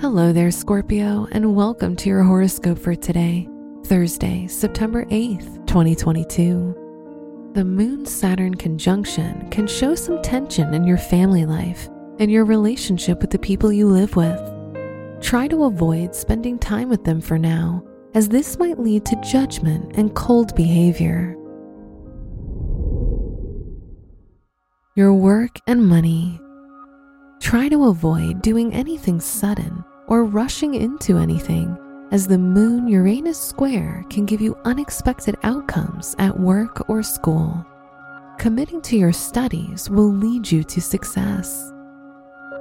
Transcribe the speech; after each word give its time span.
Hello 0.00 0.32
there, 0.32 0.50
Scorpio, 0.50 1.28
and 1.30 1.54
welcome 1.54 1.94
to 1.96 2.08
your 2.08 2.22
horoscope 2.22 2.78
for 2.78 2.94
today, 2.94 3.46
Thursday, 3.84 4.46
September 4.46 5.04
8th, 5.04 5.66
2022. 5.66 7.50
The 7.52 7.64
Moon 7.66 8.06
Saturn 8.06 8.54
conjunction 8.54 9.50
can 9.50 9.66
show 9.66 9.94
some 9.94 10.22
tension 10.22 10.72
in 10.72 10.84
your 10.84 10.96
family 10.96 11.44
life 11.44 11.90
and 12.18 12.30
your 12.30 12.46
relationship 12.46 13.20
with 13.20 13.28
the 13.28 13.38
people 13.38 13.70
you 13.70 13.88
live 13.88 14.16
with. 14.16 14.40
Try 15.20 15.46
to 15.48 15.64
avoid 15.64 16.14
spending 16.14 16.58
time 16.58 16.88
with 16.88 17.04
them 17.04 17.20
for 17.20 17.38
now, 17.38 17.84
as 18.14 18.30
this 18.30 18.58
might 18.58 18.78
lead 18.78 19.04
to 19.04 19.20
judgment 19.20 19.96
and 19.98 20.14
cold 20.14 20.54
behavior. 20.54 21.36
Your 24.96 25.12
work 25.12 25.58
and 25.66 25.86
money. 25.86 26.40
Try 27.40 27.68
to 27.70 27.86
avoid 27.86 28.42
doing 28.42 28.72
anything 28.72 29.18
sudden 29.18 29.82
or 30.06 30.24
rushing 30.24 30.74
into 30.74 31.16
anything, 31.16 31.76
as 32.12 32.26
the 32.26 32.38
Moon 32.38 32.86
Uranus 32.86 33.40
square 33.40 34.04
can 34.10 34.26
give 34.26 34.40
you 34.40 34.56
unexpected 34.64 35.36
outcomes 35.42 36.14
at 36.18 36.38
work 36.38 36.88
or 36.88 37.02
school. 37.02 37.64
Committing 38.38 38.82
to 38.82 38.96
your 38.96 39.12
studies 39.12 39.88
will 39.88 40.12
lead 40.12 40.50
you 40.50 40.62
to 40.64 40.80
success. 40.80 41.72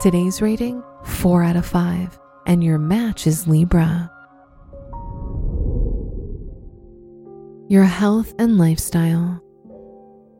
Today's 0.00 0.40
rating 0.40 0.82
4 1.04 1.42
out 1.42 1.56
of 1.56 1.66
5, 1.66 2.18
and 2.46 2.62
your 2.62 2.78
match 2.78 3.26
is 3.26 3.46
Libra. 3.46 4.10
Your 7.68 7.84
health 7.84 8.34
and 8.38 8.56
lifestyle. 8.56 9.42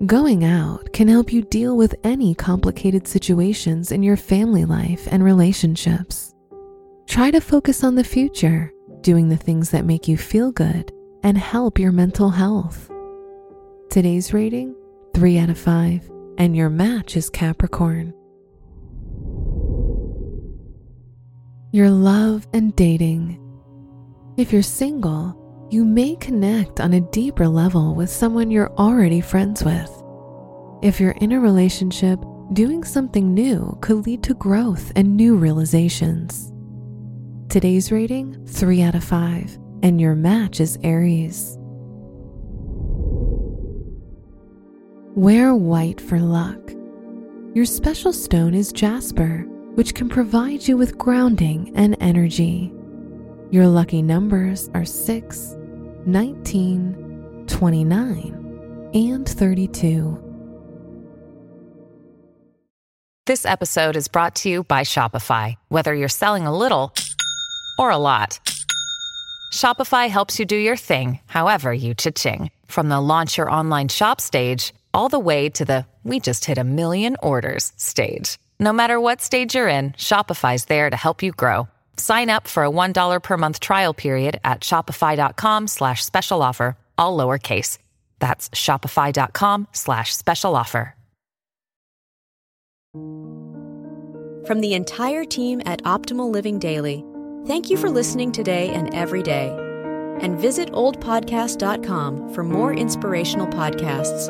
Going 0.07 0.45
out 0.45 0.95
can 0.95 1.09
help 1.09 1.31
you 1.31 1.43
deal 1.43 1.77
with 1.77 1.95
any 2.05 2.35
complicated 2.35 3.07
situations 3.07 3.93
in 3.93 4.03
your 4.03 4.17
family 4.17 4.65
life 4.65 5.07
and 5.11 5.23
relationships. 5.23 6.35
Try 7.07 7.31
to 7.31 7.39
focus 7.39 7.85
on 7.85 7.97
the 7.97 8.05
future, 8.05 8.73
doing 9.03 9.29
the 9.29 9.37
things 9.37 9.69
that 9.73 9.85
make 9.85 10.09
you 10.09 10.17
feel 10.17 10.53
good 10.53 10.91
and 11.23 11.37
help 11.37 11.79
your 11.79 11.93
mental 11.93 12.31
health. 12.31 12.91
Today's 13.91 14.33
rating 14.33 14.75
3 15.13 15.37
out 15.37 15.51
of 15.51 15.59
5, 15.59 16.11
and 16.39 16.57
your 16.57 16.71
match 16.71 17.15
is 17.15 17.29
Capricorn. 17.29 18.15
Your 21.73 21.91
love 21.91 22.49
and 22.55 22.75
dating. 22.75 23.39
If 24.39 24.51
you're 24.51 24.63
single, 24.63 25.37
you 25.71 25.85
may 25.85 26.17
connect 26.17 26.81
on 26.81 26.95
a 26.95 27.01
deeper 27.01 27.47
level 27.47 27.95
with 27.95 28.11
someone 28.11 28.51
you're 28.51 28.73
already 28.77 29.21
friends 29.21 29.63
with. 29.63 29.89
If 30.83 30.99
you're 30.99 31.13
in 31.13 31.31
a 31.31 31.39
relationship, 31.39 32.19
doing 32.55 32.83
something 32.83 33.33
new 33.33 33.79
could 33.81 34.05
lead 34.05 34.25
to 34.25 34.35
growth 34.35 34.91
and 34.97 35.17
new 35.17 35.37
realizations. 35.37 36.53
Today's 37.49 37.93
rating 37.93 38.45
3 38.47 38.83
out 38.83 38.97
of 38.97 39.05
5, 39.05 39.59
and 39.85 40.01
your 40.01 40.17
match 40.17 40.59
is 40.59 40.77
Aries. 40.83 41.57
Wear 45.15 45.55
white 45.55 46.01
for 46.01 46.19
luck. 46.19 46.73
Your 47.55 47.65
special 47.65 48.13
stone 48.13 48.55
is 48.55 48.73
jasper, 48.73 49.47
which 49.75 49.95
can 49.95 50.09
provide 50.09 50.67
you 50.67 50.77
with 50.77 50.99
grounding 50.99 51.71
and 51.77 51.97
energy. 52.01 52.73
Your 53.51 53.69
lucky 53.69 54.03
numbers 54.03 54.69
are 54.75 54.85
6, 54.85 55.57
19, 56.07 57.45
29, 57.47 58.91
and 58.95 59.29
32. 59.29 60.19
This 63.27 63.45
episode 63.45 63.97
is 63.97 64.09
brought 64.09 64.35
to 64.37 64.49
you 64.49 64.65
by 64.65 64.81
Shopify. 64.81 65.57
Whether 65.69 65.95
you're 65.95 66.09
selling 66.09 66.47
a 66.47 66.57
little 66.57 66.95
or 67.79 67.91
a 67.91 67.99
lot, 67.99 68.41
Shopify 69.53 70.09
helps 70.09 70.39
you 70.39 70.47
do 70.47 70.57
your 70.57 70.77
thing, 70.77 71.21
however 71.27 71.71
you 71.73 71.93
cha-ching. 71.93 72.51
From 72.67 72.89
the 72.89 73.01
launch 73.01 73.37
your 73.37 73.51
online 73.51 73.89
shop 73.89 74.23
stage, 74.23 74.73
all 74.95 75.11
the 75.11 75.19
way 75.19 75.51
to 75.51 75.67
the 75.67 75.85
we 76.03 76.19
just 76.19 76.47
hit 76.47 76.57
a 76.57 76.65
million 76.65 77.17
orders 77.23 77.75
stage. 77.77 78.39
No 78.59 78.73
matter 78.73 78.99
what 78.99 79.21
stage 79.21 79.55
you're 79.55 79.69
in, 79.69 79.91
Shopify's 79.93 80.65
there 80.65 80.89
to 80.89 80.97
help 80.97 81.23
you 81.23 81.33
grow. 81.33 81.69
Sign 82.01 82.31
up 82.31 82.49
for 82.49 82.65
a 82.65 82.71
$1 82.71 83.23
per 83.23 83.37
month 83.37 83.61
trial 83.61 83.93
period 83.93 84.41
at 84.43 84.63
shopify.com 84.63 85.67
slash 85.69 86.03
special 86.03 86.43
offer, 86.43 86.79
all 86.97 87.17
lowercase. 87.17 87.77
That's 88.21 88.49
shopify.com 88.51 89.69
slash 89.73 90.17
special 90.17 90.57
offer. 90.57 90.95
From 94.47 94.61
the 94.63 94.73
entire 94.75 95.25
team 95.25 95.61
at 95.67 95.83
Optimal 95.83 96.33
Living 96.33 96.59
Daily, 96.59 97.05
thank 97.47 97.69
you 97.69 97.77
for 97.77 97.91
listening 97.91 98.33
today 98.33 98.71
and 98.71 98.93
every 98.95 99.23
day. 99.23 99.51
And 100.21 100.41
visit 100.41 100.73
oldpodcast.com 100.73 102.35
for 102.35 102.43
more 102.43 102.73
inspirational 102.73 103.47
podcasts. 103.47 104.27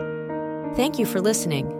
Thank 0.77 0.99
you 0.99 1.07
for 1.07 1.21
listening. 1.21 1.80